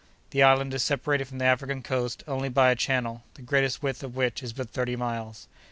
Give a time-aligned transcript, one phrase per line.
[0.31, 4.01] The island is separated from the African coast only by a channel, the greatest width
[4.01, 5.47] of which is but thirty miles.